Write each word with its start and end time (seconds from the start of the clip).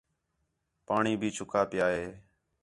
پاݨی 0.87 1.13
بھی 1.19 1.29
چُکّا 1.35 1.61
پِیا 1.69 1.87
ہِے 1.97 2.05